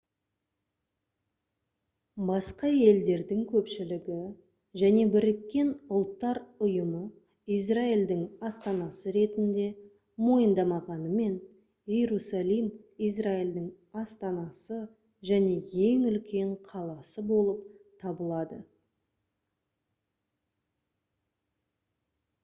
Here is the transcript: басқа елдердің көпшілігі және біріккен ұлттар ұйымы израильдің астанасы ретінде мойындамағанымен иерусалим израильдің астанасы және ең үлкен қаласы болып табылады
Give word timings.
басқа 2.29 2.69
елдердің 2.85 3.41
көпшілігі 3.49 4.15
және 4.83 5.01
біріккен 5.15 5.67
ұлттар 5.97 6.39
ұйымы 6.67 7.01
израильдің 7.57 8.23
астанасы 8.49 9.13
ретінде 9.17 9.67
мойындамағанымен 10.29 11.37
иерусалим 11.99 12.71
израильдің 13.09 13.67
астанасы 14.05 14.81
және 15.33 15.55
ең 15.91 16.07
үлкен 16.15 16.55
қаласы 16.73 17.27
болып 17.35 17.63
табылады 18.05 18.63